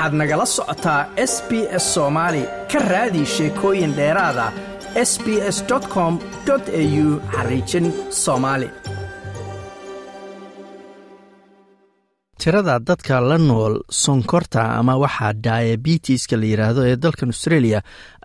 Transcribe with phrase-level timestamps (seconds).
[0.00, 1.50] waxaad nagala socotaa s b
[1.82, 2.42] s soomaali
[2.72, 4.46] ka raadi sheekooyin dheeraada
[5.10, 5.26] s b
[5.56, 5.58] s
[5.94, 6.14] com
[6.48, 7.86] au xariijin
[8.22, 8.68] soomaali
[12.40, 17.78] tirada dadka la nool sonkorta ama waxaa diabetiska la yidhaahdo ee dalkan australia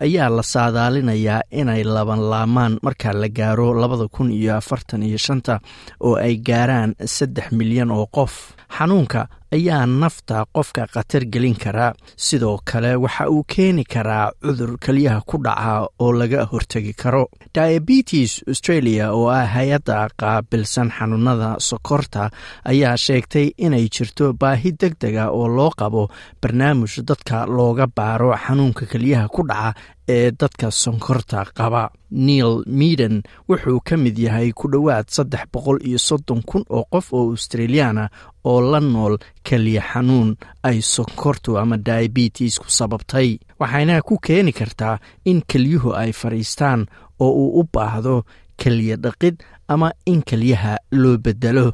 [0.05, 5.59] ayaa la saadaalinayaa inay labanlaamaan marka la gaaro labada kun iyo afartan iyo shanta
[5.99, 8.33] oo ay gaaraan saddex milyan oo qof.
[8.77, 9.21] Xanuunka
[9.53, 15.37] ayaa nafta qofka khatar gelin karaa sidoo kale waxa uu keeni karaa cudur keliyaha ku
[15.43, 17.27] dhaca oo laga hortegi karo.
[17.55, 22.29] Diabetes australia oo ah hay'adda qaabilsan xanuunada sokorta
[22.71, 26.09] ayaa sheegtay inay jirto baahi deg dega oo loo qabo
[26.41, 29.73] barnaamij dadka looga baaro xanuunka keliyaha ku dhaca
[30.07, 31.89] ee dadka sonkorta qaba.
[32.11, 37.13] Neil meaden wuxuu ka mid yahay ku dhowaad saddex boqol iyo soddon kun oo qof
[37.13, 38.09] oo australiana
[38.43, 43.39] oo la nool keliya xanuun ay sonkortu ama diabetesku sababtay.
[43.59, 46.85] Waxayna ku keeni kartaa in kelyuhu ay fadhiistaan
[47.19, 48.23] oo uu u baahdo
[48.61, 49.35] keliya dhaqid
[49.67, 51.73] ama in keliyaha loo bedelo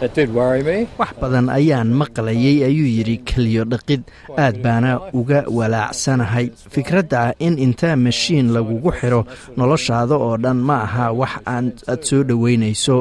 [0.00, 4.02] wax badan ayaan maqlayay ayuu yidhi keliyo dhaqid
[4.38, 9.20] aad baana uga walaacsanahay fikradda ah in intaa mashiin lagugu xiro
[9.58, 12.98] noloshaada oo dhan ma aha wax aad soo dhoweynayso.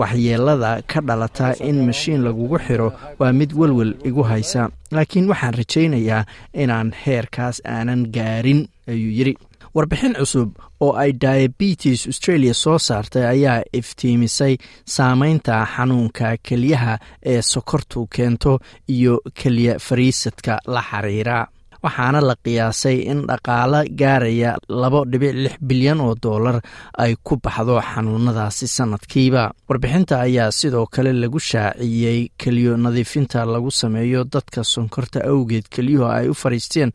[0.00, 4.62] Waxyeelada ka dhalata in mashiin lagugu xiro waa mid welwel igu haysa.
[4.94, 6.22] Laakiin waxaan rajaynayaa
[6.62, 9.34] inaan heerkaas aanan gaarin ayuu yidhi
[9.78, 10.50] warbixin cusub
[10.84, 14.54] oo ay diabetes australia soo saartay ayaa iftiimisay
[14.94, 16.94] saameynta xanuunka keliyaha
[17.32, 18.52] ee sokortu keento
[18.96, 21.38] iyo keliya fariisadka la xiriira
[21.84, 26.56] waxaana la qiyaasay in dhaqaalo gaaraya labo dhibic lix bilyan oo dollar
[27.04, 29.42] ay ku baxdo xanuunadaasi sanadkiiba.
[29.68, 35.64] Warbixinta ayaa sidoo kale lagu shaaciyey keliyo nadiifinta lagu sameeyo dadka sonkorta awgeed.
[35.74, 36.90] Keliyuhu ay u fadhiisteen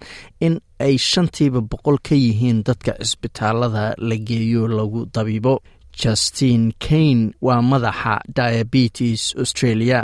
[0.45, 5.55] in ay shantiiba boqol ka yihiin dadka cisbitaalada la geeyo lagu dabiibo.
[6.01, 9.99] Justin kane waa madaxa diabetes australia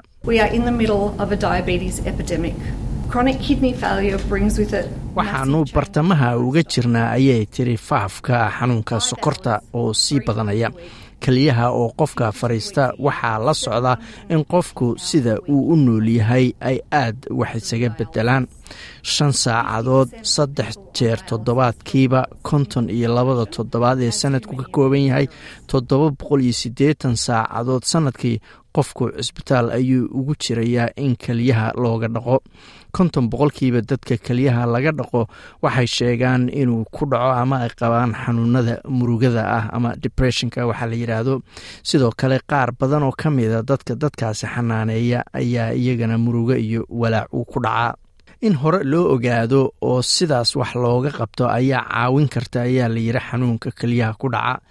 [5.18, 10.70] waxaanu bartamaha uga jirnaa ayay tiri faafka xanuunka sokorta oo sii badanaya.
[11.24, 13.94] Keliyaha oo qofka fadhiista waxaa la socda
[14.34, 18.46] in qofku sida uu u nool yahay ay aad wax isaga bedelaan
[19.14, 25.28] shan saacadood saddex jeer toddobaadkiiba konton iyo labada toddobaad ee sanadku ka kooban yahay
[25.72, 28.40] toddoba boqol iyo siddeetan saacadood sannadkii
[28.76, 32.38] qofku cisbitaal ayuu ugu jirayaa in keliyaha looga dhaqo.
[32.98, 35.22] konton boqolkiiba dadka keliyaha laga dhaqo
[35.64, 40.96] waxay sheegaan inuu ku dhaco ama ay qabaan xanuunada murugada ah ama depressionka waxaa la
[41.02, 41.34] yidhaahdo
[41.90, 47.30] sidoo kale qaar badan oo ka mida dadka dadkaasi xanaaneeya ayaa iyagana murugo iyo walaac
[47.34, 47.94] uu ku dhacaa
[48.42, 53.20] in hore loo ogaado oo sidaas wax looga qabto ayaa caawin karta ayaa la yidhi
[53.30, 54.62] xanuunka keliyaha ku dhaca.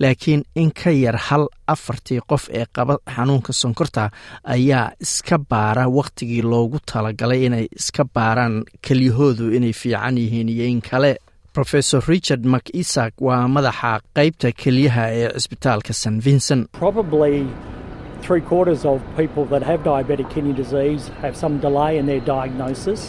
[0.00, 1.44] Laakiin in ka yar hal
[1.74, 4.10] afartii qof ee qaba xanuunka sonkorta
[4.44, 10.80] ayaa iska baara wakhtigii loogu talagalay inay iska baaraan kelyahoodu inay fiican yihiin iyo in
[10.90, 11.12] kale.
[11.56, 16.64] Rofesor richard mcisak waa madaxa qeybta keliyaha ee cisbitaalka st vincent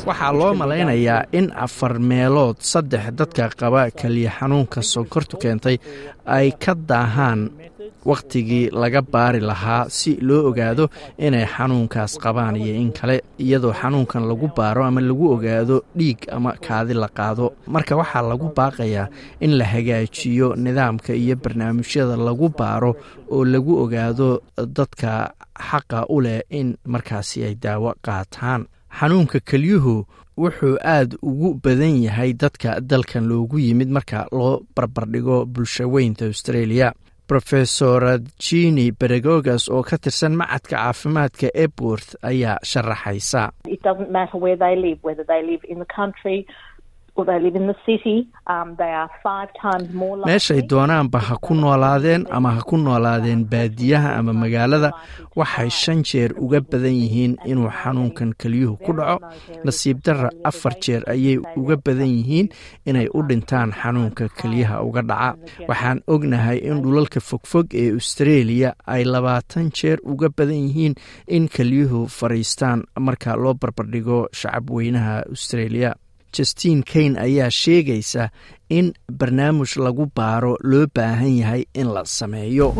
[0.09, 5.77] waxaa loo malaynayaa in afar meelood saddex dadka qaba keliya xanuunka sonkortu keentay
[6.37, 7.39] ay ka daahaan
[8.05, 14.23] wakhtigii laga baari lahaa si loo ogaado inay xanuunkaas qabaan iyo in kale iyadoo xanuunkan
[14.29, 17.53] lagu baaro ama lagu ogaado dhiig ama kaadi la qaado.
[17.67, 19.07] Marka waxaa lagu baaqayaa
[19.39, 22.95] in la hagaajiyo nidaamka iyo barnaamijyada lagu baaro
[23.31, 24.41] oo lagu ogaado
[24.77, 25.33] dadka
[25.69, 28.65] xaqa u leh in markaasi ay daawo qaataan.
[28.99, 30.05] Xanuunka kelyuhu
[30.37, 36.93] wuxuu aad ugu badan yahay dadka dalkan loogu yimid marka loo barbardhigo bulshaweynta australia
[37.35, 38.03] rofesor
[38.45, 43.41] jini beregogas oo ka tirsan macadka caafimaadka ebworth ayaa sharaxaysa
[50.27, 54.91] meeshay doonaanba ha ku noolaadeen ama ha ku noolaadeen baadiyaha ama magaalada
[55.35, 59.17] waxay shan jeer uga badan yihiin inuu xanuunkan kelyuhu ku dhaco.
[59.65, 62.47] Nasiib darra afar jeer ayay uga badan yihiin
[62.89, 65.37] inay u dhintaan xanuunka kelyaha uga dhaca.
[65.69, 70.93] Waxaan ognahay in dhulalka fogfog ee australia ay labaatan jeer uga badan yihiin
[71.27, 75.95] in kelyuhu fadhiistaan marka loo barbardhigo shacab weynaha australia
[76.35, 78.29] justin kain ayaa sheegaysa
[78.69, 82.73] in barnaamij lagu baaro loo baahan yahay in la sameeyo.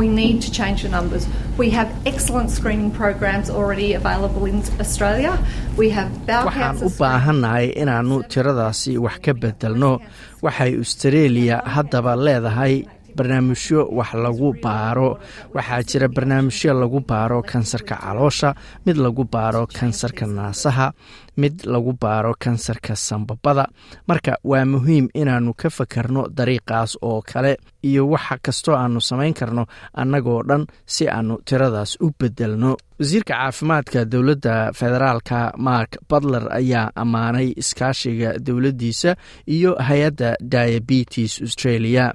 [6.45, 9.91] Waxaan u baahannahay inaannu tiradaasi wax ka bedelno.
[10.43, 12.73] Waxay austareeliya haddaba leedahay
[13.17, 15.09] barnaamijyo wax lagu baaro.
[15.55, 18.49] Waxaa jira barnaamijyo lagu baaro kansarka caloosha
[18.85, 20.87] mid lagu baaro kansarka naasaha
[21.41, 23.65] mid lagu baaro kansarka sambabada.
[24.07, 27.57] Marka waa muhiim inaannu ka fakarno dariiqaas oo kale
[27.89, 29.63] iyo waxa kastoo aannu samayn karno
[30.01, 37.47] annagoo dhan si aannu tiradaas u bedelno wasiirka caafimaadka dowladda federaalka mark butler ayaa ammaanay
[37.61, 39.11] iskaashiga dowladdiisa
[39.55, 42.05] iyo hay'adda diabetes australia.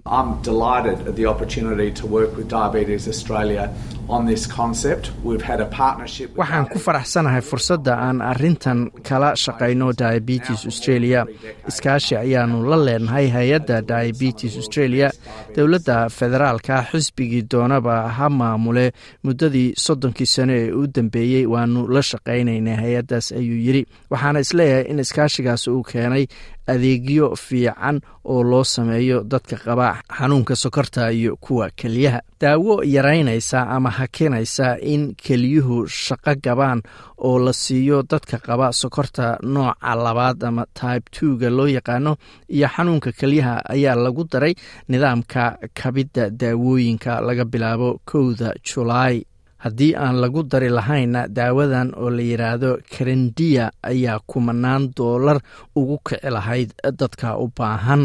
[6.37, 11.25] Waxaan ku faraxsanahay fursadda aan arintan kala shaqayno diabetes australia.
[11.71, 15.09] Iskaashi ayaanu la leenahay hay'adda diabetes australia
[15.57, 18.87] dowladda federaalka xisbigii doonaba ha maamule
[19.25, 24.85] muddadii soddonkii sano ee u dambeeyey waanu la shaqaynaynay hay'addaas ayuu yidri waxaana is leeyahay
[24.91, 26.25] in iskaashigaas uu keenay
[26.67, 33.91] adeegyo fiican oo loo sameeyo dadka qaba xanuunka sokorta iyo kuwa keliyaha daawo yaraynaysa ama
[33.91, 36.83] hakinaysa in keliyuhu shaqo gabaan
[37.19, 42.17] oo la siiyo dadka qaba sokorta nooca labaad ama tybe twoga loo yaqaano
[42.49, 44.55] iyo xanuunka keliyaha ayaa lagu daray
[44.89, 49.23] nidaamka kabidda daawooyinka laga bilaabo kowda julaay
[49.65, 55.39] haddii aan lagu dari lahaynna daawadan oo la yidhaahdo karendiya ayaa kumanaan doolar
[55.77, 56.71] ugu kici lahayd
[57.01, 58.05] dadka u baahan.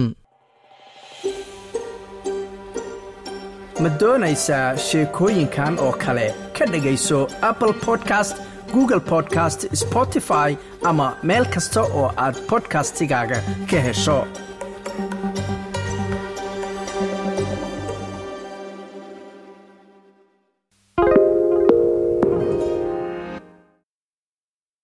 [3.82, 6.28] Ma doonaysaa sheekooyinkan oo kale?
[6.58, 7.20] Ka dhegayso
[7.50, 8.36] apple podcast
[8.74, 10.50] google podcast spotify
[10.90, 13.40] ama meel kasta oo aad bodkastigaaga
[13.70, 14.18] ka hesho